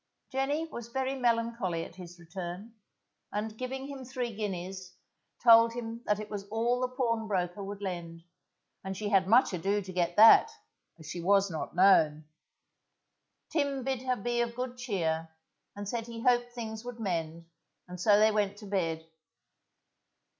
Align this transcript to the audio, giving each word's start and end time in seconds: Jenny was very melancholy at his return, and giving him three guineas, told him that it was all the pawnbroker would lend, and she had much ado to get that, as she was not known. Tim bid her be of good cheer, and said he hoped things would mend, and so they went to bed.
Jenny 0.31 0.67
was 0.67 0.87
very 0.87 1.13
melancholy 1.13 1.85
at 1.85 1.97
his 1.97 2.17
return, 2.17 2.73
and 3.31 3.55
giving 3.55 3.87
him 3.87 4.03
three 4.03 4.35
guineas, 4.35 4.95
told 5.43 5.73
him 5.73 6.01
that 6.07 6.19
it 6.19 6.27
was 6.27 6.45
all 6.47 6.81
the 6.81 6.87
pawnbroker 6.87 7.63
would 7.63 7.83
lend, 7.83 8.23
and 8.83 8.97
she 8.97 9.09
had 9.09 9.27
much 9.27 9.53
ado 9.53 9.79
to 9.79 9.93
get 9.93 10.15
that, 10.15 10.51
as 10.97 11.07
she 11.07 11.21
was 11.21 11.51
not 11.51 11.75
known. 11.75 12.25
Tim 13.51 13.83
bid 13.83 14.01
her 14.01 14.15
be 14.15 14.41
of 14.41 14.55
good 14.55 14.75
cheer, 14.75 15.29
and 15.75 15.87
said 15.87 16.07
he 16.07 16.23
hoped 16.23 16.51
things 16.51 16.83
would 16.83 16.99
mend, 16.99 17.45
and 17.87 18.01
so 18.01 18.17
they 18.17 18.31
went 18.31 18.57
to 18.57 18.65
bed. 18.65 19.07